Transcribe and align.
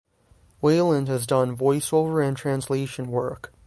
Weiland 0.63 1.05
has 1.09 1.27
done 1.27 1.55
voiceover 1.55 2.27
and 2.27 2.35
translation 2.35 3.11
work. 3.11 3.53